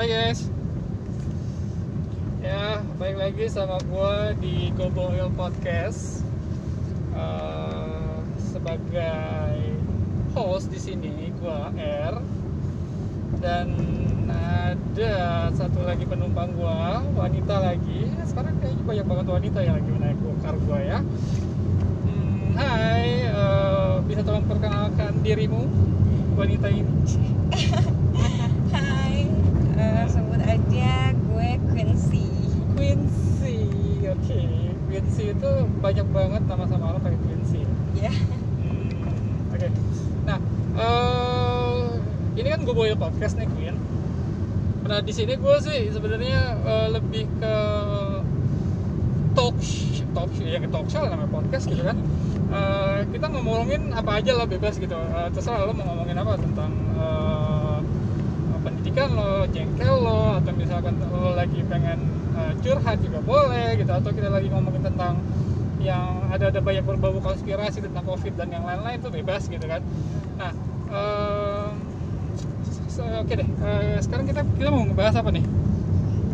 [0.00, 0.48] Hai guys.
[2.40, 6.24] Ya, balik lagi sama gue di Goboil Podcast.
[7.12, 9.60] Eh, Sebagai
[10.32, 12.16] host di sini gue R.
[13.44, 13.76] Dan
[14.32, 16.80] ada satu lagi penumpang gue,
[17.20, 18.08] wanita lagi.
[18.24, 21.04] Sekarang kayaknya banyak banget wanita yang lagi naik car gue ya.
[22.08, 25.68] Hmm, Hai, eh, bisa tolong perkenalkan dirimu
[26.40, 26.88] wanita ini?
[27.52, 27.84] eh,
[30.50, 32.26] aja gue Quincy.
[32.74, 33.58] Quincy,
[34.04, 34.40] oke.
[34.90, 37.62] Quincy itu banyak banget nama sama orang pakai Quincy.
[37.94, 38.90] Ya, Hmm,
[39.54, 39.68] oke.
[40.26, 40.38] Nah,
[40.74, 41.84] eh,
[42.34, 43.76] ini kan gue bawa podcast nih Queen.
[44.80, 47.54] Nah di sini gue sih sebenarnya eh, lebih ke
[49.30, 51.94] talk sh- talk show, ya ke talk show namanya podcast gitu kan.
[52.50, 54.98] Eh, kita ngomongin apa aja lah bebas gitu.
[54.98, 57.29] Eh, terserah lo mau ngomongin apa tentang eh,
[58.90, 61.98] pendidikan lo, jengkel lo, atau misalkan lo lagi pengen
[62.34, 65.14] eh, curhat juga boleh gitu, atau kita lagi ngomongin tentang
[65.78, 69.80] yang ada ada banyak berbau konspirasi tentang covid dan yang lain-lain itu bebas gitu kan.
[70.36, 70.52] Nah,
[70.90, 71.72] em,
[72.90, 73.46] se- oke deh.
[73.48, 75.44] Eh, sekarang kita kita mau ngebahas apa nih?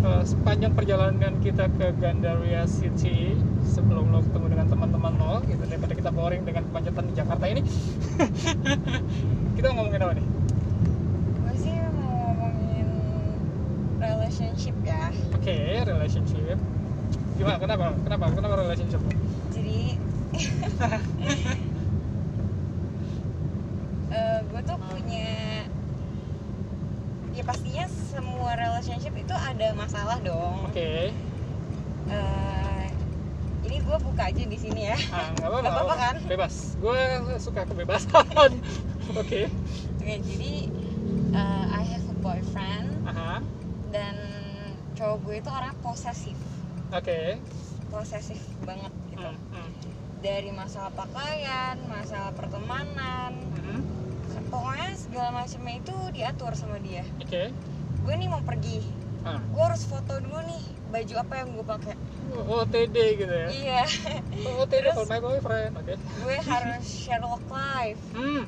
[0.01, 3.37] Eh, sepanjang perjalanan kita ke Gandaria City
[3.69, 7.63] sebelum lo ketemu dengan teman-teman lo gitu daripada kita boring dengan kemacetan di Jakarta ini
[9.57, 10.27] kita mau ngomongin apa nih?
[11.37, 12.87] gue sih mau ngomongin
[14.27, 15.15] relationship ya.
[15.39, 15.55] Oke,
[15.87, 16.59] relationship.
[17.39, 17.63] Gimana?
[17.63, 17.95] Kenapa?
[18.03, 18.27] Kenapa?
[18.35, 18.99] Kenapa relationship?
[19.55, 20.03] Jadi,
[24.19, 25.31] eh, gue tuh punya,
[27.39, 30.75] ya pastinya semua relationship itu ada masalah dong.
[30.75, 31.15] Oke.
[32.11, 32.87] Eh,
[33.63, 34.99] ini gue buka aja di sini ya.
[35.15, 35.63] Ah, nggak apa-apa.
[35.63, 36.19] Nggak apa-apa kan?
[36.27, 36.75] Bebas.
[36.83, 36.99] Gue
[37.39, 38.27] suka kebebasan.
[39.23, 39.47] Oke.
[40.03, 40.67] Oke, jadi
[41.31, 42.96] eh, I have a boyfriend
[44.97, 46.39] cowok gue itu orang posesif.
[46.89, 47.37] Oke.
[47.87, 49.71] posesif banget gitu Hmm, hmm,
[50.19, 53.81] dari masalah pakaian masalah pertemanan hmm.
[54.49, 57.55] pokoknya segala macamnya itu diatur sama dia Oke.
[57.97, 58.83] gue nih mau pergi
[59.23, 59.43] Ah.
[59.43, 61.95] gue harus foto dulu nih baju apa yang gue pakai
[62.37, 63.49] OTD gitu ya.
[63.51, 63.83] iya
[64.57, 65.75] OTD for my boyfriend.
[65.77, 65.95] Oke.
[65.99, 68.47] gue harus Sherlock live Hmm.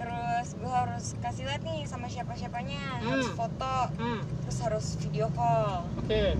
[0.00, 3.36] Terus gue harus kasih lihat nih sama siapa siapanya harus Hmm.
[3.36, 4.24] foto Hmm.
[4.40, 6.32] terus harus video call Oke.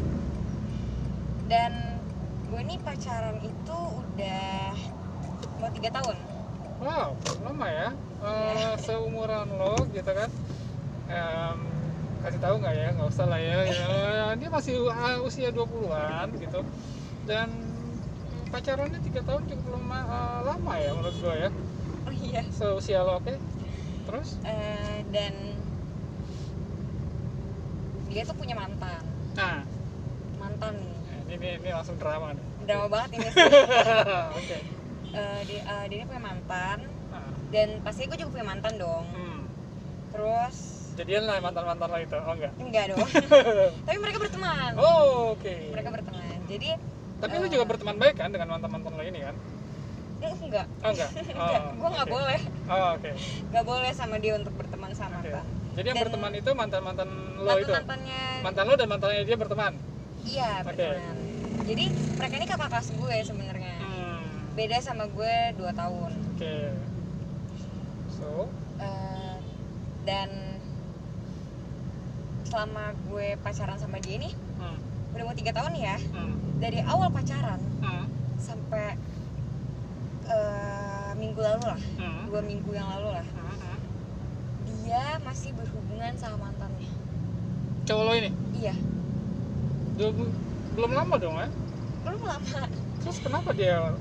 [1.47, 2.01] dan
[2.49, 4.73] gue nih pacaran itu udah
[5.57, 6.17] mau tiga tahun
[6.81, 7.13] Wow,
[7.45, 7.89] lama ya.
[8.25, 8.73] Iya.
[8.89, 10.33] seumuran lo gitu kan.
[11.13, 11.59] Em,
[12.25, 12.89] kasih tahu nggak ya?
[12.97, 13.69] Nggak usah lah ya.
[13.69, 13.85] ya
[14.41, 16.65] dia masih uh, usia 20-an gitu.
[17.29, 17.53] Dan
[18.49, 21.51] pacarannya tiga tahun cukup lama, eh, lama ya menurut gue ya.
[22.31, 23.35] Iya Seusia lo oke.
[24.07, 24.29] Terus?
[24.43, 25.35] Eh, dan
[28.07, 29.03] dia tuh punya mantan
[29.33, 29.63] Nah,
[30.37, 30.99] mantan nih
[31.31, 32.45] ini, ini, ini langsung drama nih.
[32.61, 33.39] drama banget ini sih
[34.41, 34.59] oke.
[35.11, 39.41] Eh, dia, eh, dia punya mantan Nah, dan pasti gue juga punya mantan dong hmm.
[40.11, 40.57] terus
[40.91, 42.19] Jadian lah mantan-mantan lo itu.
[42.19, 42.53] Oh enggak.
[42.59, 43.09] enggak dong
[43.87, 45.55] tapi mereka berteman Oh, oke.
[45.71, 46.69] mereka berteman jadi
[47.21, 49.37] Tapi lu eh, juga berteman baik kan dengan mantan-mantan lo ini kan?
[50.23, 51.11] Enggak Oh enggak.
[51.35, 53.11] enggak Oh, gue nggak boleh Oh, oke.
[53.51, 55.31] nggak boleh sama dia untuk berteman sama Oke.
[55.31, 57.73] mantan Jadi yang Dan- berteman itu mantan-mantan lo mantan itu.
[57.73, 59.73] mantannya Mantan lo dan mantannya dia berteman.
[60.23, 60.69] iya Oke.
[60.69, 61.17] berteman
[61.63, 61.85] jadi
[62.17, 64.21] mereka ini kakak kelas gue sebenarnya Hmm.
[64.53, 66.57] beda sama gue 2 tahun Oke.
[68.11, 69.37] So, Eh,
[70.03, 70.29] dan
[72.43, 74.79] selama gue pacaran sama dia nih hmm.
[75.13, 76.35] udah mau tiga tahun ya Hmm.
[76.59, 78.05] dari awal pacaran Hmm.
[78.37, 78.97] sampai
[80.31, 80.41] eh,
[81.15, 82.23] minggu lalu lah Hmm.
[82.27, 83.51] dua minggu yang lalu lah Hmm.
[83.51, 83.79] Hmm.
[84.81, 86.89] dia masih berhubungan sama mantannya
[87.83, 88.75] Cowok lo ini iya
[89.93, 90.15] belum
[90.73, 91.49] belum lama dong ya?
[92.01, 92.61] belum lama
[93.01, 93.97] Terus kenapa dia?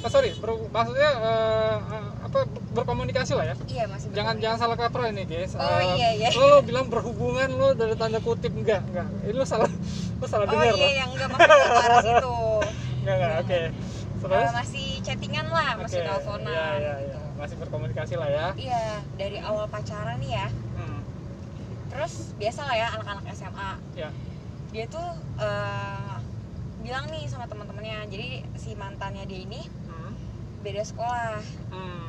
[0.00, 1.76] Oh, sorry, ber- maksudnya eh,
[2.22, 2.38] apa
[2.72, 3.54] berkomunikasi lah ya?
[3.66, 5.52] iya masih Jangan jangan salah kaprah ini guys.
[5.52, 6.28] Oh, Eh, iya, iya.
[6.32, 9.10] Lo, lo bilang berhubungan lo dari tanda kutip enggak enggak.
[9.20, 9.68] Ini lo salah
[10.14, 10.88] lo salah oh dengar iya lo.
[10.96, 12.34] yang enggak maksudnya situ
[13.02, 13.32] Enggak enggak.
[13.40, 13.60] Oke.
[14.20, 14.40] Terus?
[14.40, 17.18] Eh, masih chattingan lah masih Oke, teleponan Iya iya gitu.
[17.18, 17.20] iya.
[17.36, 18.46] Masih berkomunikasi lah ya.
[18.54, 18.84] iya
[19.16, 21.00] dari awal pacaran nih ya Hmm.
[21.88, 24.08] terus biasa lah ya anak-anak SMA Ya.
[24.70, 26.14] dia tuh eh,
[26.80, 30.14] bilang nih sama teman-temannya jadi si mantannya dia ini Hmm.
[30.60, 32.06] beda sekolah Hmm.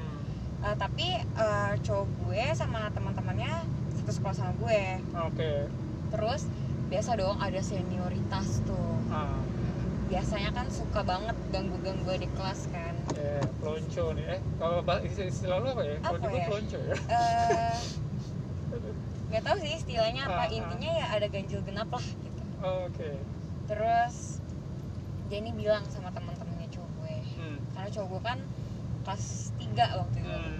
[0.61, 3.49] Eh, tapi eh, cowok gue sama teman-temannya
[3.95, 4.81] satu sekolah sama gue
[5.25, 5.51] Oke.
[6.11, 6.45] terus
[6.87, 9.41] biasa dong ada senioritas tuh Ah.
[10.05, 14.25] biasanya kan suka banget ganggu-ganggu di kelas kan Ya, pelonco nih.
[14.31, 15.95] Eh, kalau istilah lo apa ya?
[15.99, 16.45] Kalau dulu ya?
[16.47, 16.95] pelonco ya.
[17.09, 17.77] Eh,
[19.31, 20.47] nggak tahu sih istilahnya Ah, apa ah.
[20.51, 23.09] intinya ya ada ganjil genap lah gitu Oh, oke
[23.63, 24.43] terus
[25.31, 27.57] dia ini bilang sama teman-temannya cowok gue hmm.
[27.71, 28.39] karena cowok gue kan
[29.01, 29.25] kelas
[29.55, 30.59] 3 waktu itu Hmm.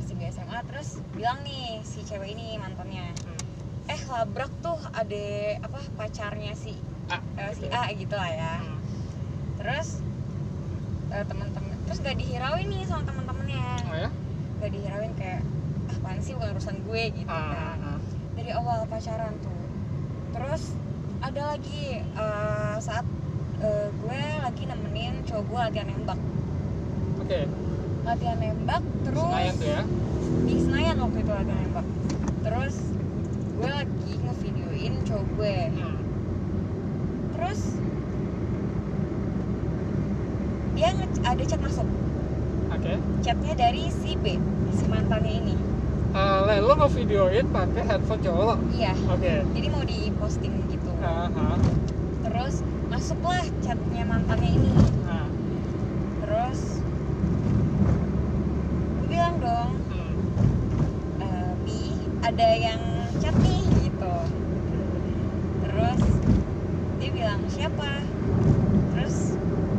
[0.00, 3.92] kelas 3 SMA terus bilang nih si cewek ini mantannya Hmm.
[3.92, 5.24] eh labrak tuh ada
[5.60, 7.68] apa pacarnya si Ah, eh, si.
[7.68, 8.80] A gitu lah ya Hmm.
[9.60, 10.00] terus
[11.14, 11.76] eh, teman-teman.
[11.86, 13.66] Terus gak dihirauin nih sama teman-temannya.
[13.86, 14.10] Oh ya?
[14.58, 15.40] Gak dihirauin kayak
[15.84, 17.78] ah apaan sih bukan urusan gue gitu Ah, kan.
[17.86, 17.98] ah.
[18.34, 19.58] dari awal pacaran tuh.
[20.32, 20.62] Terus
[21.20, 23.06] ada lagi eh, saat
[23.60, 26.18] eh, gue lagi nemenin cowok gue latihan nembak.
[27.20, 27.40] Oke.
[28.04, 29.82] Latihan nembak terus Senayan tuh ya?
[30.44, 31.86] Di Senayan waktu itu latihan nembak.
[32.42, 32.74] Terus
[33.54, 35.56] gue lagi ngevideoin cowok gue.
[35.70, 35.96] Hmm.
[37.34, 37.60] terus
[40.74, 40.90] dia
[41.22, 41.86] ada chat masuk
[42.68, 42.92] oke
[43.22, 44.36] chatnya dari si B
[44.70, 45.54] si mantannya ini.
[46.14, 48.54] Eh, le, lo mau videoin pakai headphone cowok?
[48.54, 48.94] Lo iya.
[49.10, 49.42] Oke.
[49.50, 50.90] Jadi mau diposting gitu.
[51.02, 51.58] Ah, ah.
[52.22, 54.70] terus masuklah chatnya mantannya ini.
[55.04, 55.26] Ah.
[56.22, 56.78] terus
[58.94, 60.14] gue bilang dong Hmm.
[61.20, 61.78] "Eh, Bi
[62.22, 62.80] ada yang
[63.18, 64.14] chat nih gitu.
[65.62, 66.02] Terus
[66.98, 67.90] dia bilang siapa?
[68.94, 69.34] Terus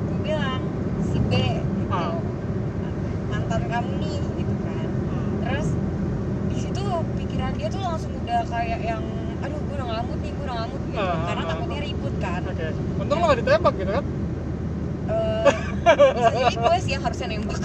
[0.05, 0.61] gue bilang
[1.01, 1.31] si B
[1.63, 2.19] gitu Ah.
[3.31, 4.87] mantan kamu nih gitu kan.
[5.43, 5.67] Terus
[6.47, 6.83] di situ
[7.19, 9.03] pikiran dia tuh langsung udah kayak yang
[9.43, 10.97] aduh gue udah ngamut nih gue udah ngamut gitu.
[11.03, 12.41] Ah, karena ah, takutnya ribut kan.
[12.47, 12.65] Oke.
[13.03, 14.05] Untung lo gak ditembak gitu kan?
[15.05, 15.45] Eh,
[15.85, 17.59] bisa jadi gue sih yang harusnya nembak.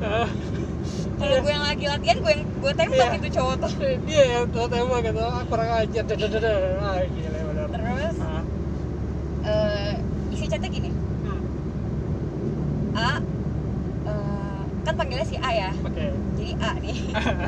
[0.00, 0.28] Eh,
[1.20, 3.18] kalau gue yang lagi latihan gue yang gue tembak Iya.
[3.18, 3.72] itu cowok tuh.
[4.06, 6.52] Dia yang tuh tembak gitu ah, kurang ajar dada dada.
[6.80, 7.66] Ah gila bener.
[7.68, 8.42] Terus ah.
[9.42, 9.92] eh,
[10.30, 10.90] isi chatnya gini
[11.20, 11.42] Hmm.
[12.96, 13.10] A
[14.06, 15.70] eh, kan panggilnya si A ya.
[15.80, 16.96] Oke jadi A nih.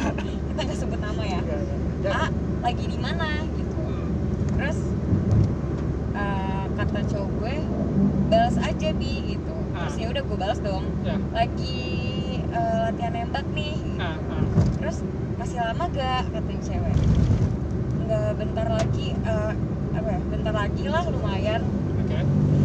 [0.49, 1.40] Kita nggak sebut nama ya.
[1.40, 1.60] Enggak,
[2.00, 2.12] enggak.
[2.16, 2.26] A
[2.62, 3.76] lagi di mana gitu.
[3.76, 4.08] Hmm.
[4.56, 4.78] terus
[6.14, 7.54] eh, kata cowok gue
[8.28, 9.54] balas aja bi gitu.
[9.72, 10.00] Terus Ah.
[10.00, 10.84] ya udah gue balas dong.
[11.02, 11.81] Ya lagi
[12.40, 13.76] eh, latihan nembak nih.
[14.00, 14.16] Ah.
[14.81, 15.05] terus
[15.37, 16.96] masih lama gak katanya cewek.
[18.02, 19.52] Nggak bentar lagi eh,
[19.93, 21.62] apa ya bentar lagi lah lumayan.
[22.00, 22.19] Oke.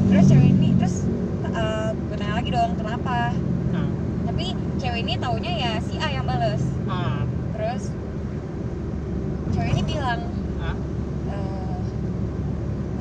[0.07, 0.95] Terus cewek ini terus
[1.45, 3.36] eh, gue tanya lagi dong kenapa.
[4.38, 6.62] Tapi cewek ini taunya ya si A yang bales.
[6.86, 7.25] Ah.
[7.57, 7.89] terus
[9.50, 10.30] cewek ini bilang
[10.62, 10.78] eh,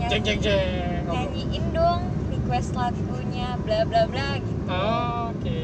[0.00, 4.64] nyanyi, jeng jeng jeng nyanyiin dong request lagunya bla bla bla gitu.
[4.64, 5.60] Oh, oke.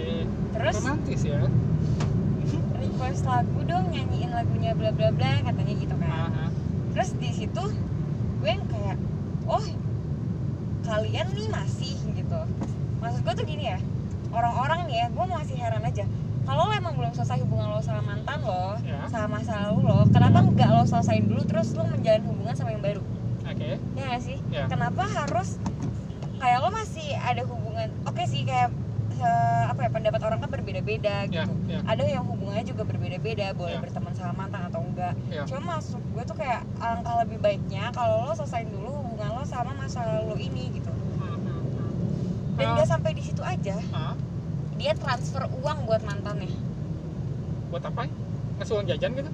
[0.52, 1.40] Terus romantis ya?
[2.76, 6.12] Request lagu dong nyanyiin lagunya bla bla bla katanya gitu kan.
[6.36, 6.48] Ah.
[6.92, 7.64] terus di situ
[8.44, 9.00] gue yang kayak
[9.48, 9.64] oh
[10.84, 12.40] kalian nih masih gitu.
[13.00, 13.80] Maksud gue tuh gini ya
[14.32, 16.04] orang-orang nih ya gue masih heran aja.
[16.42, 19.06] Kalau lo emang belum selesai hubungan lo sama mantan lo Ya.
[19.06, 22.82] sama masa lalu lo kenapa nggak lo selesain dulu terus lo menjalin hubungan sama yang
[22.82, 23.02] baru?
[23.44, 23.78] Oke.
[23.92, 24.38] Ya gak sih?
[24.48, 24.66] Ya.
[24.66, 25.56] kenapa harus
[26.36, 28.74] kayak lo masih ada hubungan oke sih kayak
[29.14, 31.52] eh, apa ya pendapat orang kan berbeda-beda ya gitu.
[31.68, 31.78] ya.
[31.84, 33.80] Ada yang hubungannya juga berbeda-beda boleh Ya.
[33.80, 35.14] berteman sama mantan atau enggak.
[35.28, 35.46] Ya.
[35.46, 39.72] Cuma maksud gue tuh kayak alangkah lebih baiknya kalau lo selesaiin dulu hubungan lo sama
[39.72, 40.90] masa lalu lo ini gitu.
[42.56, 43.76] Dan nggak sampai di situ aja.
[44.76, 46.50] Dia transfer uang buat mantannya.
[47.70, 48.10] Buat apa?
[48.58, 49.30] Ngasih uang jajan gitu?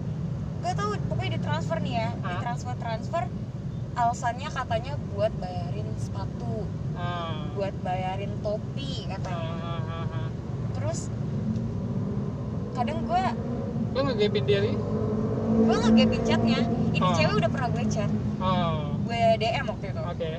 [0.58, 2.08] Gak tahu pokoknya ditransfer nih ya.
[2.20, 2.28] Ah.
[2.34, 3.22] ditransfer transfer
[3.94, 6.66] alasannya katanya buat bayarin sepatu.
[7.54, 9.54] Buat bayarin topi katanya.
[10.74, 11.10] Terus
[12.74, 13.24] kadang gue
[13.88, 14.72] lo ngegapin diri
[15.48, 16.60] gue ngegapin chatnya.
[16.94, 17.14] Ini Ah.
[17.16, 18.10] cewek udah pernah gue chat.
[18.38, 20.02] Oh gue DM waktu itu.
[20.04, 20.30] Oke.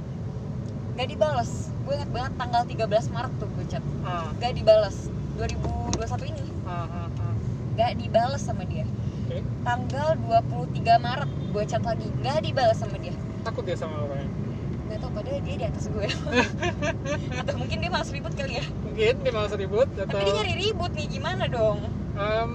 [0.96, 1.52] Gak dibales
[1.90, 2.86] gue inget banget tanggal 13
[3.18, 3.82] Maret tuh gue chat.
[4.06, 4.30] Ah.
[4.38, 5.10] Gak dibales.
[5.42, 6.46] 2021 ini.
[6.70, 7.34] Ah ah ah.
[7.74, 8.86] gak dibales sama dia.
[9.26, 9.42] Oke.
[9.66, 12.06] Tanggal 23 Maret gue chat lagi.
[12.22, 13.18] Gak dibales sama dia.
[13.42, 14.50] Takut dia sama lo kayaknya
[14.90, 16.08] gak tau padahal dia di atas gue.
[17.42, 18.66] Atau mungkin dia malas ribut kali ya?
[18.86, 21.78] Mungkin dia malas ribut atau tapi dia nyari ribut nih gimana dong?
[22.18, 22.52] Em,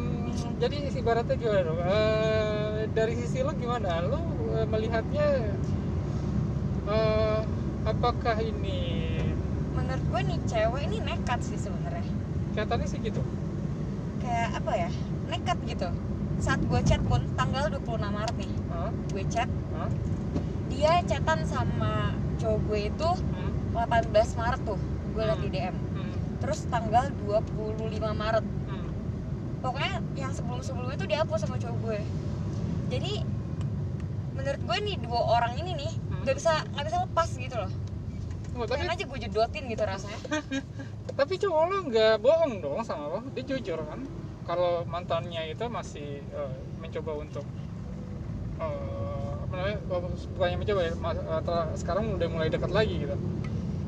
[0.59, 1.79] jadi ibaratnya gimana dong?
[1.79, 4.03] Eh, dari sisi lo gimana?
[4.03, 4.19] Lo
[4.50, 5.26] eh, melihatnya
[6.91, 7.41] eh,
[7.87, 9.03] apakah ini
[9.95, 12.03] menurut gue nih cewek ini nekat sih sebenarnya
[12.51, 13.23] kelihatannya sih gitu
[14.19, 14.91] kayak apa ya
[15.31, 15.87] nekat gitu
[16.43, 18.91] saat gue chat pun tanggal 26 Maret nih Hah?
[18.91, 19.91] gue chat Hah?
[20.67, 23.09] dia chatan sama cowok gue itu
[23.71, 24.11] Hmm?
[24.11, 24.79] 18 Maret tuh
[25.15, 26.15] gue liat di DM Hmm.
[26.43, 27.79] terus tanggal 25
[28.13, 28.91] Maret Hmm.
[29.63, 31.99] pokoknya yang sebelum-sebelumnya tuh dihapus sama cowok gue
[32.91, 33.23] jadi
[34.35, 36.27] menurut gue nih dua orang ini nih Hmm.
[36.27, 37.71] nggak bisa nggak bisa lepas gitu loh
[38.54, 40.18] Oh, tapi aja gue jedotin gitu rasanya
[41.18, 43.99] tapi cowok lo nggak bohong dong sama lo dia jujur kan
[44.44, 47.42] kalau mantannya itu masih eh, mencoba untuk
[48.56, 48.66] eh,
[49.40, 49.78] apa namanya
[50.30, 53.16] bukannya mencoba ya mas- telah- sekarang udah mulai dekat lagi gitu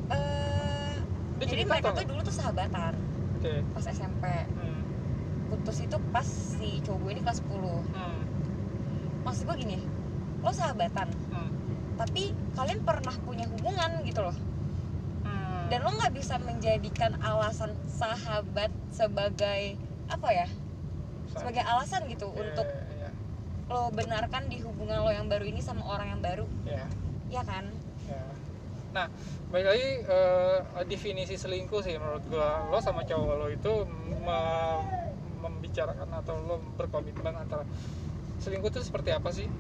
[0.07, 0.95] Eh,
[1.37, 2.95] Dia jadi mereka tuh dulu tuh sahabatan
[3.37, 4.83] oke pas SMP Hmm.
[5.47, 8.23] putus itu pas si cowok gue ini kelas 10 Hmm.
[9.23, 9.79] maksud gue gini
[10.41, 11.51] lo sahabatan Hmm.
[11.97, 14.37] tapi kalian pernah punya hubungan gitu loh.
[15.67, 19.75] Dan lo nggak bisa menjadikan alasan sahabat sebagai
[20.07, 20.49] apa ya
[21.35, 23.11] sebagai alasan gitu Iya, untuk iya,
[23.67, 26.87] lo benarkan di hubungan lo yang baru ini sama orang yang baru iya.
[27.31, 27.67] ya kan
[28.07, 28.23] Ya.
[28.95, 29.11] Nah,
[29.51, 33.83] balik lagi eh, definisi selingkuh sih menurut gua lo sama cowok lo itu
[34.23, 34.87] me-
[35.43, 37.67] membicarakan atau lo berkomitmen antara
[38.39, 39.51] selingkuh itu seperti apa sih,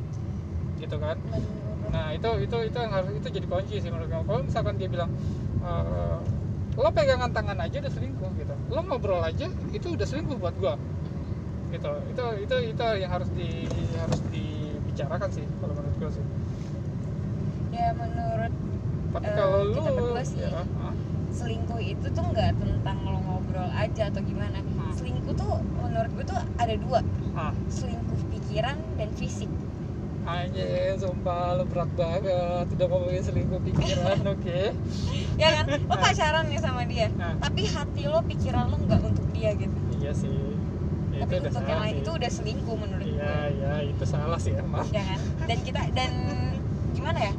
[0.78, 1.18] gitu kan?
[1.92, 4.22] Nah itu itu itu yang harus itu jadi kunci sih menurut gua.
[4.26, 5.10] Kalau misalkan dia bilang
[5.62, 6.18] eh,
[6.76, 10.76] lo pegangan tangan aja udah selingkuh gitu, lo ngobrol aja itu udah selingkuh buat gua,
[11.72, 11.92] gitu.
[12.12, 13.64] Itu itu itu yang harus di
[13.96, 16.24] harus dibicarakan sih kalau menurut gua sih.
[17.72, 18.52] ya menurut
[19.12, 19.84] Tapi Eh, kalau lu
[20.20, 20.44] sih.
[20.44, 20.60] ya,
[21.32, 24.60] selingkuh itu tuh nggak tentang lo ngobrol aja atau gimana
[24.96, 27.00] selingkuh tuh menurut gue tuh ada dua
[27.68, 29.48] selingkuh pikiran dan fisik
[30.26, 32.26] Anjir, sumpah lu berat banget
[32.68, 34.60] udah ngomongin selingkuh pikiran, oke?
[35.36, 37.38] ya kan lo pacaran nih sama dia Nah.
[37.38, 40.34] tapi hati lo pikiran lo nggak untuk dia gitu Iya sih.
[41.12, 44.36] Ya, tapi udah untuk yang lain itu udah selingkuh menurut Iya, gue iya, itu salah
[44.36, 44.84] sih emang.
[44.90, 46.12] ya kan dan kita dan
[46.90, 47.32] gimana ya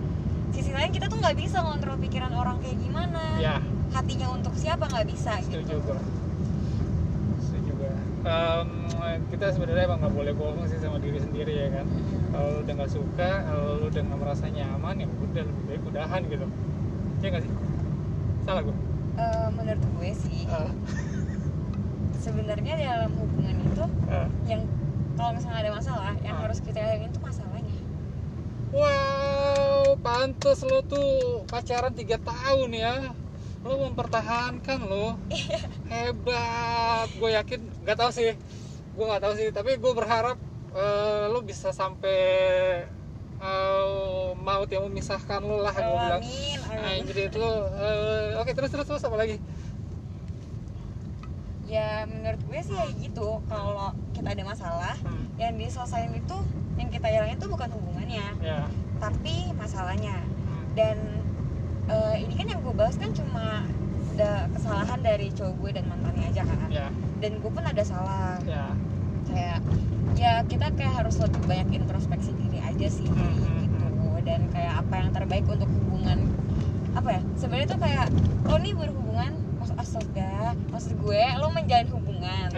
[0.49, 3.59] sisi lain kita tuh nggak bisa ngontrol pikiran orang kayak gimana Ya,
[3.91, 5.99] hatinya untuk siapa nggak bisa setuju gitu gua.
[7.37, 7.93] Setuju gua.
[8.23, 8.69] Em,
[9.27, 11.85] kita sebenarnya emang nggak boleh bohong sih sama diri sendiri ya kan.
[12.37, 15.81] Kalau lu udah nggak suka, kalau lu udah nggak merasa nyaman, ya udah lebih baik
[15.89, 16.45] udahan gitu.
[17.17, 17.51] Iya nggak sih?
[18.45, 18.75] Salah gua.
[19.17, 20.69] Eh, menurut gue sih Ah,
[22.13, 24.29] sebenarnya dalam hubungan itu ah.
[24.45, 24.61] yang
[25.17, 26.45] kalau misalnya ada masalah yang Ah.
[26.45, 27.73] harus kita hilangin itu masalahnya
[28.69, 33.15] Wow, pantes lo tuh pacaran 3 tahun ya.
[33.65, 35.15] Lo mempertahankan lo.
[35.89, 37.07] Hebat.
[37.15, 38.35] Gue yakin, nggak tahu sih.
[38.93, 40.35] Gue nggak tahu sih, tapi gue berharap
[40.77, 42.19] eh, lo bisa sampai
[43.37, 46.21] eh, maut yang memisahkan lo lah gue bilang.
[46.69, 47.51] Anjir itu lo.
[47.75, 49.37] eh, Oke, terus terus terus apa lagi?
[51.67, 56.37] ya menurut gue sih ya gitu kalau kita ada masalah Hmm, yang diselesain itu
[56.73, 58.71] yang kita hilangin itu bukan hubungannya ya.
[58.97, 60.97] tapi masalahnya Hmm, dan
[61.87, 63.67] eh, ini kan yang gue bahas kan cuma
[64.15, 66.87] ada kesalahan dari cowok gue dan mantannya aja kan Ya,
[67.19, 68.71] dan gue pun ada salah ya.
[69.27, 69.59] Kayak
[70.15, 73.85] ya kita kayak harus lebih banyak introspeksi diri aja sih Hmm, hmm, gitu
[74.23, 76.19] dan kayak apa yang terbaik untuk hubungan
[76.91, 78.07] apa ya sebenarnya tuh kayak
[78.43, 80.35] lo nih berhubungan maksud astaga
[80.67, 82.49] maksud gue lo menjalin hubungan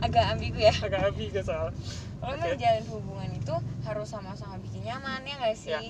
[0.00, 1.72] agak ambigu ya agak gak salah.
[2.16, 2.54] lo Oke.
[2.54, 5.80] menjalin hubungan itu harus sama-sama bikin nyaman ya nggak sih Ya.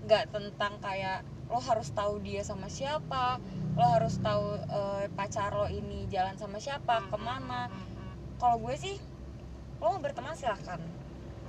[0.00, 3.38] nggak tentang kayak lo harus tahu dia sama siapa
[3.74, 7.89] lo harus tahu eh, pacar lo ini jalan sama siapa ke mana Hmm, hmm, hmm.
[8.40, 8.96] Kalau gue sih
[9.78, 10.80] lo mau berteman silahkan.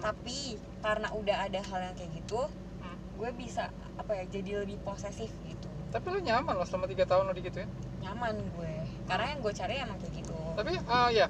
[0.03, 2.45] Tapi karena udah ada hal yang kayak gitu
[2.81, 2.97] Hmm.
[3.15, 5.67] gue bisa apa ya jadi lebih posesif gitu.
[5.93, 7.69] Tapi lo nyaman loh selama 3 tahun lo digituin.
[8.01, 8.73] nyaman gue.
[9.05, 10.33] Karena yang gue cari emang kayak gitu.
[10.57, 11.29] Tapi ah ya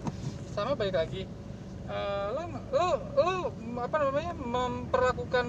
[0.56, 1.28] sama balik lagi.
[1.92, 2.42] Eh, lo
[2.72, 2.88] lo
[3.20, 3.34] lo
[3.84, 5.48] apa namanya memperlakukan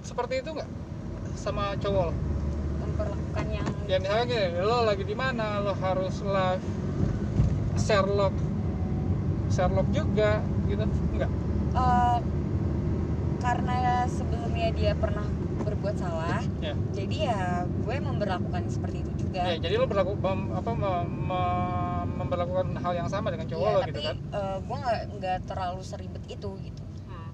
[0.00, 0.70] seperti itu nggak?
[1.36, 2.14] Sama cowok lo?
[2.80, 6.64] Memperlakukan yang ya misalnya gini lo lagi di mana lo harus live
[7.76, 8.32] Sherlock
[9.50, 10.84] Sherlock juga gitu
[11.14, 11.30] enggak
[11.74, 12.18] eh,
[13.38, 15.28] karena sebelumnya dia pernah
[15.64, 20.52] berbuat salah ya jadi ya gue memperlakukan seperti itu juga ya jadi lo berlaku mem-
[20.52, 24.56] apa mem- mem- memperlakukan hal yang sama dengan cowok Iya, lo tapi gitu kan eh,
[24.60, 27.32] gue nggak nggak terlalu seribet itu gitu Hmm.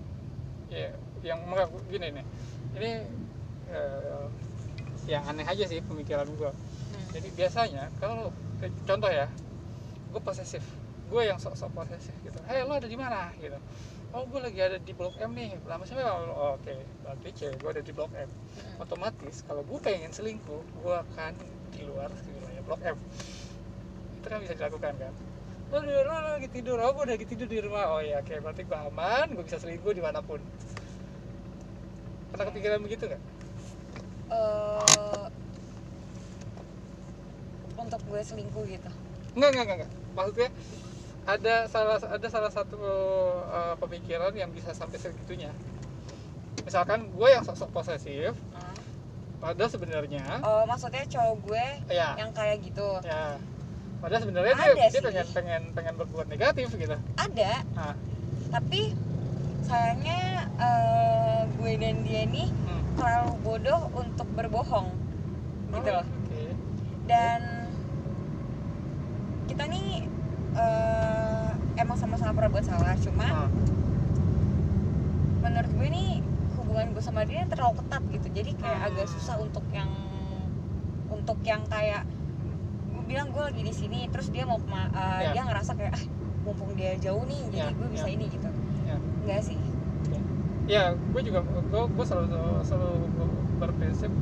[0.67, 0.91] Ya,
[1.23, 2.25] yang mengaku gini nih.
[2.75, 2.91] Ini
[3.71, 4.27] eh,
[5.07, 6.51] yang aneh aja sih pemikiran gua.
[6.51, 7.07] Hmm.
[7.11, 8.35] Jadi biasanya kalau
[8.83, 9.27] contoh ya,
[10.11, 10.63] gue posesif.
[11.11, 12.39] Gue yang sok-sok posesif gitu.
[12.47, 13.59] Hei lo ada di mana gitu.
[14.15, 15.59] Oh gue lagi ada di blok M nih.
[15.67, 16.07] Lama siapa?
[16.07, 18.31] Oh, Oke, berarti cewek gue ada di blok M.
[18.31, 18.83] Hmm.
[18.87, 21.35] Otomatis kalau gue pengen selingkuh, gue akan
[21.75, 22.97] di luar wilayah blok M.
[24.23, 25.13] Itu kan bisa dilakukan kan?
[25.71, 27.95] Lo, lo, lo lagi tidur, oh gue lagi tidur di rumah.
[27.95, 30.39] Oh ya, oke, berarti gue aman, gue bisa selingkuh di mana pun.
[32.35, 33.23] Pernah kepikiran begitu nggak?
[34.31, 35.27] Eh,
[37.79, 38.91] untuk gue selingkuh gitu
[39.35, 39.91] enggak, enggak, enggak.
[40.15, 40.49] Maksudnya
[41.23, 42.79] ada salah ada salah satu
[43.45, 45.53] uh, pemikiran yang bisa sampai segitunya.
[46.61, 48.77] Misalkan gue yang sok-sok posesif, Hmm.
[49.41, 53.41] padahal sebenarnya oh maksudnya cowok gue ya, yang kayak gitu ya.
[53.99, 55.01] Padahal sebenarnya dia, Ada dia sih.
[55.03, 56.97] pengen pengen pengen berbuat negatif gitu.
[57.17, 57.95] ada Nah,
[58.51, 58.93] tapi
[59.63, 60.21] sayangnya
[60.57, 62.83] eh, gue dan dia nih Hmm.
[62.97, 64.89] terlalu bodoh untuk berbohong
[65.71, 66.45] gitu loh Oke.
[67.07, 67.41] dan
[69.47, 70.05] kita nih
[70.53, 71.00] eh,
[71.91, 73.49] emang sama-sama pernah buat salah cuma Ah.
[75.43, 76.11] menurut gue nih
[76.55, 78.89] hubungan gue sama dia terlalu ketat gitu jadi kayak Hmm.
[78.95, 79.91] agak susah untuk yang
[81.11, 82.07] untuk yang kayak
[82.87, 85.31] gue bilang gue lagi di sini terus dia mau kema- eh, Ya.
[85.33, 86.05] dia ngerasa kayak ah
[86.41, 88.13] mumpung dia jauh nih jadi Ya, gue bisa ya.
[88.13, 88.49] ini gitu
[88.87, 88.97] Ya.
[89.19, 89.59] enggak sih
[90.69, 92.31] ya gue juga gue gue selalu
[92.63, 93.03] selalu
[93.59, 94.15] berprinsip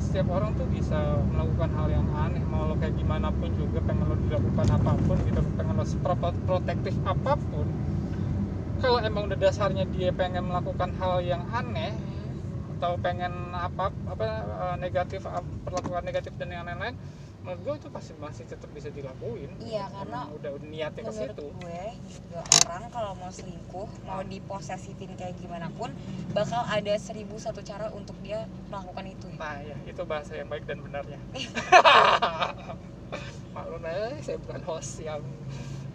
[0.00, 0.96] setiap orang tuh bisa
[1.28, 5.16] melakukan hal yang aneh mau lo kayak gimana pun juga pengen lo dilakukan apa pun
[5.28, 5.84] gitu pengen lo
[6.48, 7.66] protektif apa pun
[8.80, 11.92] kalau emang udah dasarnya dia pengen melakukan hal yang aneh
[12.80, 16.96] atau pengen apa apa eh, negatif ap- perlakuan negatif dan yang lain-lain
[17.40, 21.12] menurut gue itu pasti masih tetap bisa dilakuin Iya, karena Emang udah udah niatnya ke
[21.12, 25.88] situ gue juga orang kalau mau selingkuh mau diposesifin kayak gimana pun
[26.36, 29.40] bakal ada seribu satu cara untuk dia melakukan itu ya.
[29.40, 31.16] Nah ya itu bahasa yang baik dan benarnya.
[33.56, 35.18] Maklum ya, saya bukan host yang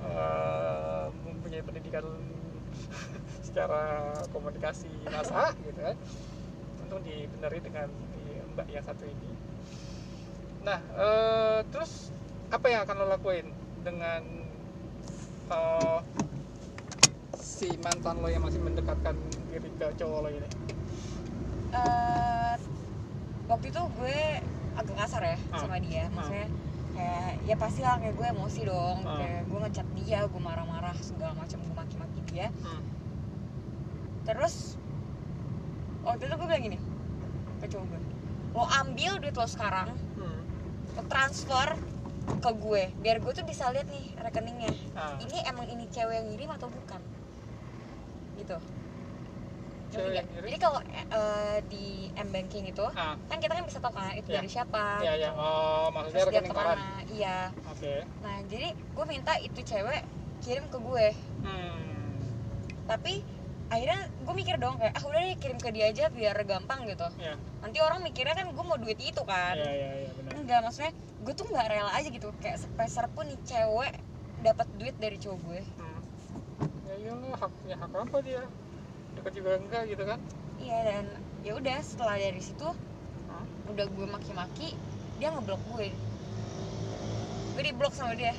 [0.03, 2.03] eh, mempunyai pendidikan
[3.47, 5.95] secara komunikasi masa gitu kan.
[6.83, 9.29] Tentu dibenari dengan di mbak yang satu ini.
[10.65, 12.09] Nah eh, terus
[12.49, 13.47] apa yang akan lo lakuin
[13.81, 14.21] dengan
[15.47, 15.99] eh,
[17.37, 19.13] si mantan lo yang masih mendekatkan
[19.45, 20.49] diri ke cowok lo ini?
[21.71, 22.55] Eh,
[23.45, 24.19] waktu itu gue
[24.75, 25.59] agak kasar ya Ah.
[25.61, 26.11] sama dia Ah.
[26.11, 26.47] maksudnya
[26.95, 29.15] kayak ya pasti lah kayak gue emosi dong Ah.
[29.15, 32.81] kayak gue ngechat dia gue marah-marah segala macam gue maki-maki dia Hmm.
[34.25, 34.75] terus
[36.01, 36.77] waktu itu gue bilang gini
[37.55, 38.01] ke cowok gue
[38.55, 39.93] lo ambil duit lo sekarang
[41.03, 41.67] transfer
[42.35, 45.13] ke gue biar gue tuh bisa lihat nih rekeningnya Ah.
[45.17, 47.01] ini emang ini cewek yang ngirim atau bukan
[48.35, 48.57] gitu
[49.87, 50.15] Cewek nggak?
[50.15, 50.47] yang ngirim?
[50.47, 53.13] jadi kalau eh, di m banking itu Ah.
[53.23, 54.35] kan kita kan bisa tahu kan itu Ya.
[54.35, 57.93] dari siapa Ya ya, oh maksudnya terus rekening ke mana iya Oke.
[58.19, 60.01] nah jadi gue minta itu cewek
[60.41, 61.07] kirim ke gue
[61.41, 61.77] Hmm.
[62.85, 63.21] tapi
[63.65, 67.05] akhirnya gue mikir dong kayak ah udah deh kirim ke dia aja biar gampang gitu
[67.17, 70.34] Ya, nanti orang mikirnya kan gue mau duit itu kan ya, ya, ya benar.
[70.45, 73.93] Enggak maksudnya gue tuh nggak rela aja gitu kayak sepeser pun nih cewek
[74.39, 76.01] dapat duit dari cowok gue Hmm.
[76.85, 78.43] Ya iyalah haknya hak apa dia?
[79.11, 80.19] Dekat juga enggak gitu kan?
[80.55, 81.05] iya dan
[81.41, 82.63] ya udah setelah dari situ
[83.27, 83.43] Hah?
[83.67, 84.71] udah gue maki-maki
[85.15, 85.89] dia ngeblok gue
[87.51, 88.31] gue di blok sama dia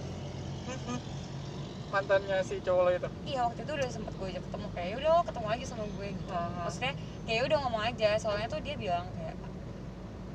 [1.87, 3.09] Mantannya si cowok lo itu.
[3.27, 5.85] iya waktu itu udah sempet gue ajak ketemu kayak "Ya udah lo ketemu aja sama
[5.87, 6.49] gue gitu Aha.
[6.63, 6.93] maksudnya
[7.25, 9.35] kayak udah ngomong aja soalnya tuh dia bilang kayak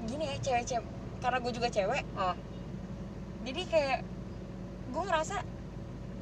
[0.05, 0.86] gini ya cewek-cewek
[1.21, 2.36] karena gue juga cewek Ah,
[3.45, 3.99] jadi kayak
[4.91, 5.36] gue ngerasa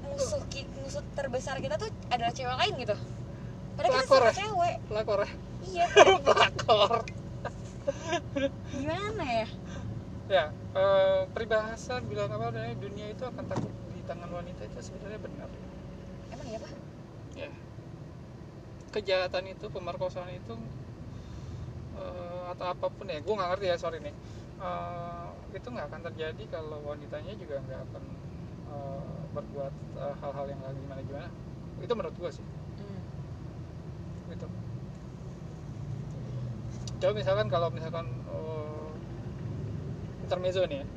[0.05, 0.41] musuh
[0.83, 2.95] musuh terbesar kita tuh adalah cewek lain gitu
[3.75, 4.33] padahal kita Pelakor sama ya?
[4.35, 5.29] cewek pelakor ya.
[5.71, 5.85] iya
[6.25, 6.97] pelakor.
[8.73, 9.47] gimana ya
[10.29, 10.45] Ya,
[10.77, 15.49] eh, peribahasa bilang apa namanya dunia itu akan takut di tangan wanita itu sebenarnya benar.
[16.29, 16.71] emang iya pak
[17.38, 17.49] Ya.
[18.93, 20.53] Kejahatan itu, pemerkosaan itu
[21.97, 24.13] eh, atau apa pun ya, gue nggak ngerti ya sorry nih.
[24.60, 28.04] Eh, itu nggak akan terjadi kalau wanitanya juga nggak akan
[28.69, 31.28] eh, berbuat eh, hal-hal yang lagi gimana gimana.
[31.80, 32.45] Itu menurut gue sih.
[32.45, 33.02] hmm.
[34.36, 34.48] Gitu.
[37.00, 38.89] Coba misalkan kalau misalkan eh,
[40.28, 40.88] intermezzo nih ya.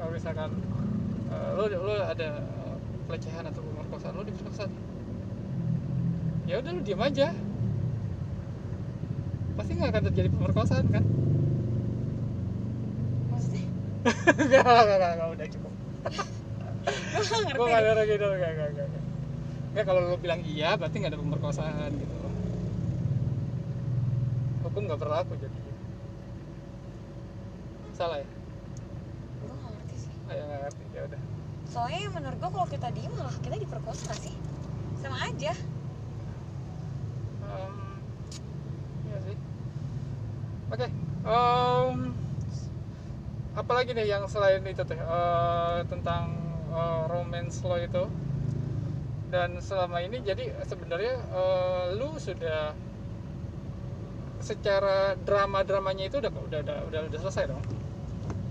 [0.00, 0.50] Kalau misalkan
[1.28, 4.64] eh, lo lo ada eh, pelecehan atau pemerkosaan lo diperkosa
[6.50, 7.30] ya udah lu diem aja
[9.54, 11.04] pasti nggak akan terjadi pemerkosaan kan
[14.00, 15.72] nggak nggak nggak nggak, udah cukup.
[17.52, 18.88] Gue gak ada gitu nggak nggak nggak.
[19.70, 22.14] nggak kalau lo bilang iya berarti nggak ada pemerkosaan gitu.
[24.64, 25.58] Hukum nggak berlaku jadi.
[27.92, 28.28] Salah ya?
[29.44, 30.12] Gue gak ngerti sih.
[30.24, 31.20] Oh, ya nggak ngerti ya udah.
[31.70, 34.34] Soalnya menurut gue kalau kita diem malah kita diperkosa gak sih?
[35.04, 35.52] Sama aja.
[37.50, 37.74] Em,
[39.06, 39.36] iya sih.
[40.70, 40.86] Oke
[41.20, 42.09] em,
[43.60, 46.32] apalagi nih yang selain itu teh eh, tentang
[46.72, 48.04] eh, romance lo itu.
[49.30, 52.72] Dan selama ini jadi sebenarnya eh, lu sudah
[54.40, 57.62] secara drama dramanya itu udah udah udah udah, udah selesai dong?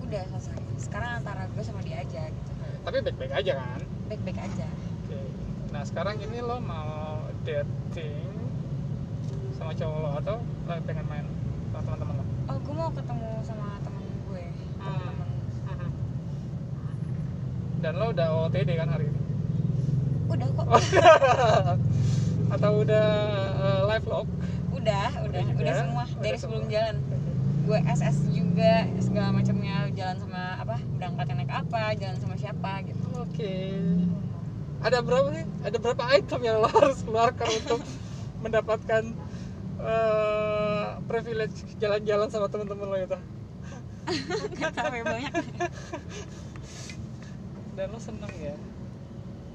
[0.05, 0.55] Udah selesai.
[0.77, 2.51] Sekarang antara gue sama dia aja gitu.
[2.85, 3.81] Tapi baik baik aja kan?
[4.07, 4.67] Baik-baik aja.
[5.05, 5.19] Oke.
[5.73, 8.29] Nah sekarang ini lo mau dating
[9.59, 11.25] sama cowok lo atau lo pengen main
[11.69, 12.25] sama teman-teman lo?
[12.49, 14.08] oh gue mau ketemu sama temen-temen
[17.79, 19.19] Dan lo udah OTD kan hari ini?
[20.29, 20.67] udah kok.
[22.53, 23.07] Atau udah
[23.89, 24.27] live vlog
[24.69, 25.41] udah udah.
[25.43, 25.59] Juga?
[25.59, 26.73] udah semua Udah dari sebelum semua.
[26.75, 26.95] jalan.
[27.65, 29.77] Gue SS juga segala macamnya.
[29.95, 33.05] Jalan sama apa berangkatnya naik apa jalan sama siapa gitu.
[33.15, 33.55] Oke.
[34.79, 35.45] Ada berapa sih?
[35.63, 37.81] Ada berapa item yang lo harus keluarkan untuk
[38.39, 39.03] mendapatkan
[39.79, 43.19] eh, privilege jalan-jalan sama teman-teman lo itu
[44.57, 45.33] nggak tahu ya banyak.
[47.77, 48.55] Dan lo seneng ya?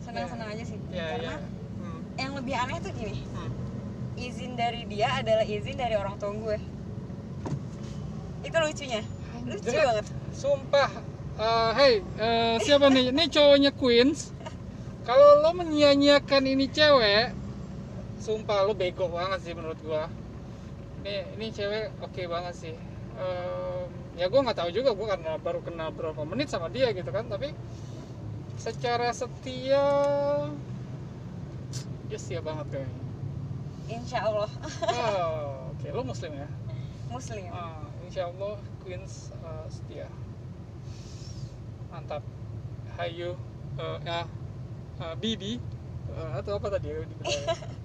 [0.00, 0.78] Senang senang aja sih.
[0.88, 1.36] Ya karena ya.
[1.80, 3.20] Hmm, yang lebih aneh tuh gini.
[3.34, 3.52] Hmm.
[4.14, 6.58] izin dari dia adalah izin dari orang tua gue.
[8.46, 9.02] Itu lucunya.
[9.42, 10.06] Lucu Jadi, banget.
[10.30, 10.90] Sumpah,
[11.36, 13.10] eh, hey, eh, siapa nih?
[13.10, 14.30] Ini cowoknya Queens.
[15.04, 17.36] Kalau lo menyia-nyiakan ini cewek,
[18.24, 20.08] sumpah lo bego banget sih menurut gua.
[21.04, 22.74] Ini ini cewek oke banget sih.
[23.20, 27.10] Em, ya gua nggak tahu juga gua karena baru kenal berapa menit sama dia gitu
[27.10, 27.50] kan, tapi
[28.58, 29.84] secara setia
[32.06, 33.02] dia setia banget kayaknya.
[33.90, 34.50] insya Allah.
[34.88, 36.48] Oh, oke, lo muslim ya?
[37.10, 37.44] muslim.
[37.52, 40.08] Ah, insya Allah Queens uh, setia.
[41.92, 42.22] Mantap.
[42.94, 43.34] Hayu
[43.78, 44.22] uh, ya
[45.02, 45.58] uh, Bibi
[46.14, 47.18] uh, atau apa tadi dibilang?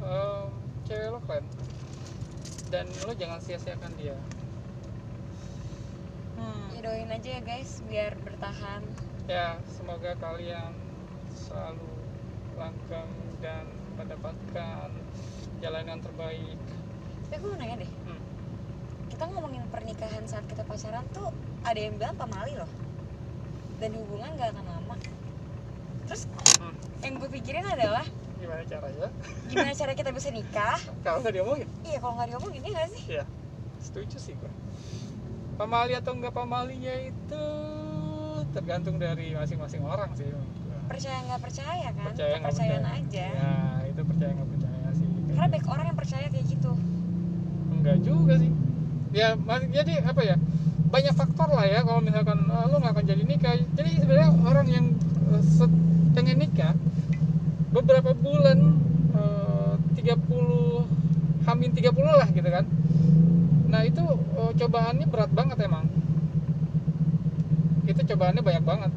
[0.00, 0.48] Um,
[0.88, 1.44] cewek lo keren.
[2.72, 4.16] Dan lo jangan sia-siakan dia
[6.40, 8.80] hmm, ya doain aja ya guys biar bertahan.
[9.28, 10.72] Ya semoga kalian
[11.30, 11.86] selalu
[12.56, 14.88] langgeng dan mendapatkan
[15.60, 16.58] jalan yang terbaik.
[17.28, 17.92] Tapi gue mau nanya deh.
[18.08, 18.20] Hmm.
[19.10, 21.28] kita ngomongin pernikahan saat kita pacaran tuh
[21.60, 22.70] ada yang bilang pamali loh.
[23.76, 24.96] Dan hubungan gak akan lama.
[26.06, 26.24] Terus
[26.56, 26.72] Hmm.
[27.00, 28.04] yang gue pikirin adalah
[28.36, 29.08] gimana caranya?
[29.46, 30.80] Gimana cara kita bisa nikah?
[31.04, 31.68] Kalau nggak diomongin?
[31.84, 33.02] Iya kalau nggak diomongin ya gak sih?
[33.12, 33.24] Iya,
[33.78, 34.50] setuju sih gue.
[35.60, 37.44] Pamali atau enggak pamalinya itu
[38.50, 40.24] tergantung dari masing-masing orang sih.
[40.88, 42.98] percaya nggak percaya kan Percaya kepercayaan percaya.
[42.98, 43.52] aja Ya,
[43.86, 45.06] itu percaya nggak percaya sih.
[45.30, 46.72] karena banyak orang yang percaya kayak gitu
[47.70, 48.50] Enggak juga sih.
[49.10, 49.28] Ya,
[49.70, 50.36] jadi apa ya?
[50.88, 53.54] Banyak faktor lah ya kalau misalkan ah, lo nggak akan jadi nikah.
[53.76, 54.86] Jadi sebenarnya orang yang
[55.30, 56.72] eh, set- pengen nikah
[57.70, 58.58] beberapa bulan
[59.12, 60.16] eh, 30
[61.44, 62.64] hamin 30 lah gitu kan.
[64.54, 65.86] Cobaannya berat banget emang.
[67.86, 68.92] Itu cobaannya banyak banget.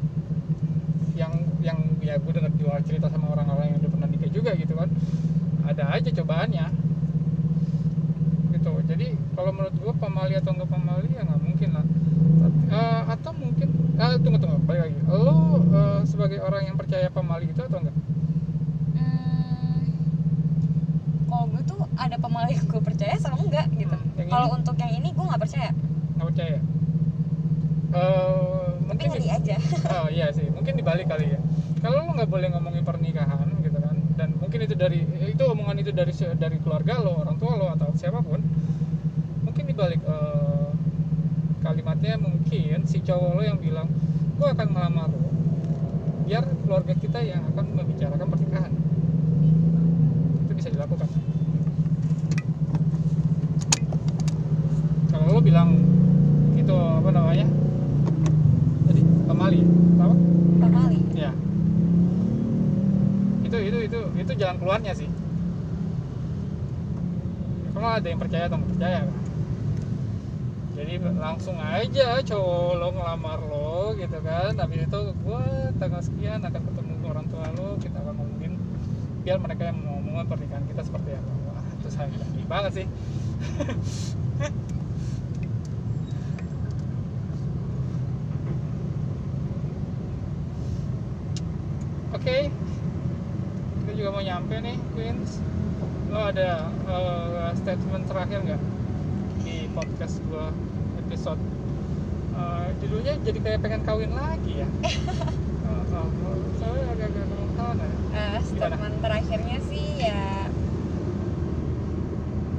[1.14, 1.32] Yang
[1.64, 4.90] yang ya gue dengar jual cerita sama orang-orang yang udah pernah nikah juga gitu kan.
[5.64, 6.66] Ada aja cobaannya
[8.54, 11.86] gitu jadi kalau menurut gua pamali atau enggak pamali ya nggak mungkin lah
[12.74, 13.70] Eh, atau mungkin
[14.02, 17.62] ah, tunggu tunggu balik lagi lo eh, sebagai orang yang percaya pamali itu
[26.34, 26.58] percaya?
[27.94, 29.56] Tapi mungkin di- aja.
[30.02, 31.40] Oh iya sih mungkin dibalik kali ya.
[31.78, 35.90] Kalau lo nggak boleh ngomongin pernikahan gitu kan dan mungkin itu dari itu omongan itu
[35.94, 38.40] dari dari keluarga lo orang tua lo atau siapa pun
[39.44, 40.70] mungkin dibalik eh,
[41.62, 43.88] kalimatnya mungkin si cowok lo yang bilang
[44.34, 45.30] gue akan melamar lo
[46.24, 48.72] biar keluarga kita yang akan membicarakan pernikahan.
[50.48, 51.08] Itu bisa dilakukan.
[55.12, 55.76] Kalau lo bilang
[56.56, 57.44] itu apa namanya
[58.88, 59.60] tadi pemali
[60.00, 60.14] apa
[60.74, 61.30] pemali ya
[63.46, 65.06] itu itu itu itu jalan keluarnya sih.
[67.70, 69.00] Kalau ada yang percaya atau nggak percaya
[70.74, 74.58] jadi langsung aja cowok lo ngelamar lo gitu kan.
[74.58, 75.44] Habis itu gue
[75.78, 78.58] tanggal sekian akan ketemu orang tua lo kita akan ngomongin
[79.22, 81.32] biar mereka yang mau ngomongin pernikahan kita seperti apa.
[81.46, 82.18] Wah itu sayang
[82.50, 82.86] banget sih
[92.14, 92.48] Oke,
[93.84, 94.80] kita juga mau nyampe nih,
[96.10, 98.62] Lo ada eh, statement terakhir nggak?
[99.42, 100.54] Di podcast gua
[101.02, 101.42] episode?
[102.34, 104.68] Eh, judulnya jadi kayak pengen kawin lagi ya.
[104.82, 104.94] Eh,
[105.70, 106.08] eh,
[106.58, 107.96] soalnya agak-agak ke mana ya?
[108.14, 110.22] Eh, statement terakhirnya sih ya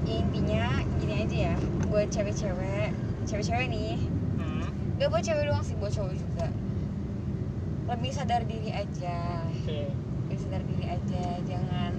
[0.06, 0.64] ya intinya
[1.02, 1.56] gini aja ya
[1.90, 2.94] buat cewek-cewek
[3.26, 3.98] cewek-cewek nih.
[4.38, 4.70] Hmm,
[5.02, 6.48] gak buat cewek doang sih buat cowok juga.
[7.90, 9.44] Lebih sadar diri aja.
[9.50, 11.92] Oke, lebih sadar diri aja jangan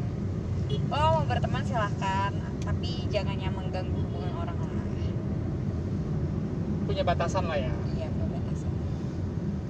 [0.66, 4.70] oh mau berteman silahkan tapi jangan yang mengganggu hubungan orang lah
[6.87, 7.72] punya batasan lah ya.
[7.92, 8.70] iya berbatasan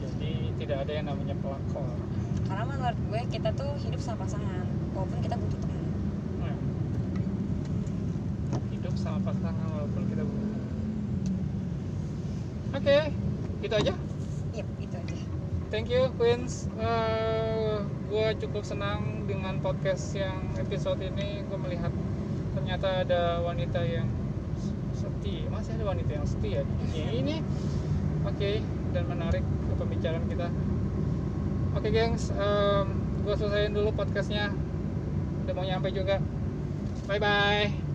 [0.00, 1.88] Jadi tidak ada yang namanya pelakor.
[2.46, 5.74] karena menurut gue kita tuh hidup sama pasangan walaupun kita butuh teman
[6.36, 6.58] Hmm.
[8.70, 10.48] Hidup sama pasangan walaupun kita bukan.
[12.72, 12.98] Oke,
[13.60, 13.94] gitu aja.
[14.52, 15.16] yep itu aja
[15.66, 16.70] Thank you Queens.
[16.72, 17.45] Eh,
[18.06, 21.42] gue cukup senang dengan podcast yang episode ini.
[21.46, 21.90] Gue melihat
[22.54, 24.06] ternyata ada wanita yang
[24.94, 25.46] setia.
[25.50, 27.36] Masih ada wanita yang setia di dunia ini.
[28.26, 28.62] Oke
[28.94, 30.48] dan menarik ke pembicaraan kita.
[31.76, 32.32] Oke gengs
[33.26, 34.54] gue selesaiin dulu podcastnya.
[35.44, 36.22] Udah mau nyampe juga.
[37.06, 37.85] Bye bye